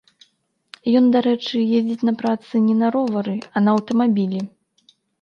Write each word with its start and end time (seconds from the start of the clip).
Ён, 1.01 1.05
дарэчы, 1.15 1.55
ездзіць 1.81 2.05
на 2.11 2.15
працу 2.23 2.65
не 2.67 2.75
на 2.83 2.93
ровары, 2.99 3.39
а 3.55 3.67
на 3.67 3.81
аўтамабілі. 3.81 4.47